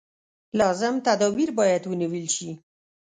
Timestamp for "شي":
2.35-2.49